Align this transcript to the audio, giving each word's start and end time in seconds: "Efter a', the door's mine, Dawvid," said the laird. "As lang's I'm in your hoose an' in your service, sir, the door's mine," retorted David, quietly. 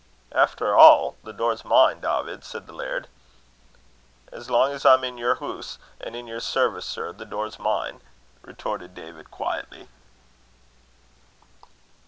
"Efter 0.31 0.73
a', 0.75 1.11
the 1.23 1.31
door's 1.31 1.63
mine, 1.63 1.99
Dawvid," 2.01 2.43
said 2.43 2.65
the 2.65 2.73
laird. 2.73 3.07
"As 4.31 4.49
lang's 4.49 4.83
I'm 4.83 5.03
in 5.03 5.19
your 5.19 5.35
hoose 5.35 5.77
an' 5.99 6.15
in 6.15 6.25
your 6.25 6.39
service, 6.39 6.87
sir, 6.87 7.11
the 7.13 7.23
door's 7.23 7.59
mine," 7.59 8.01
retorted 8.41 8.95
David, 8.95 9.29
quietly. 9.29 9.89